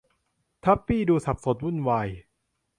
[0.63, 2.07] ทับปี้ดูสับสนวุ่นวาย